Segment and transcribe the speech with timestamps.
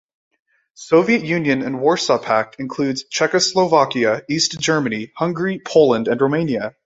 [0.73, 6.73] "Soviet Union and Warsaw Pact" includes Czechoslovakia, East Germany, Hungary, Poland, and Romania.